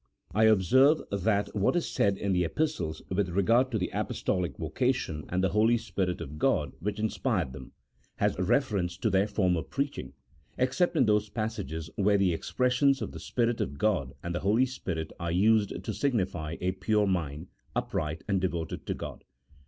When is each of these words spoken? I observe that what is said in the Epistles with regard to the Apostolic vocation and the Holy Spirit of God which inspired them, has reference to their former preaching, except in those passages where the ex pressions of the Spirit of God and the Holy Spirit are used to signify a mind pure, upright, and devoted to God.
I 0.33 0.45
observe 0.45 1.03
that 1.11 1.53
what 1.55 1.75
is 1.75 1.87
said 1.87 2.17
in 2.17 2.33
the 2.33 2.43
Epistles 2.43 3.03
with 3.11 3.29
regard 3.29 3.69
to 3.71 3.77
the 3.77 3.91
Apostolic 3.93 4.57
vocation 4.57 5.25
and 5.29 5.43
the 5.43 5.49
Holy 5.49 5.77
Spirit 5.77 6.21
of 6.21 6.39
God 6.39 6.73
which 6.79 6.97
inspired 6.99 7.53
them, 7.53 7.73
has 8.15 8.35
reference 8.39 8.97
to 8.97 9.11
their 9.11 9.27
former 9.27 9.61
preaching, 9.61 10.13
except 10.57 10.95
in 10.95 11.05
those 11.05 11.29
passages 11.29 11.91
where 11.97 12.17
the 12.17 12.33
ex 12.33 12.51
pressions 12.51 12.99
of 12.99 13.11
the 13.11 13.19
Spirit 13.19 13.61
of 13.61 13.77
God 13.77 14.15
and 14.23 14.33
the 14.33 14.39
Holy 14.39 14.65
Spirit 14.65 15.13
are 15.19 15.31
used 15.31 15.83
to 15.83 15.93
signify 15.93 16.55
a 16.59 16.71
mind 16.79 16.79
pure, 16.79 17.45
upright, 17.75 18.23
and 18.27 18.41
devoted 18.41 18.87
to 18.87 18.95
God. 18.95 19.23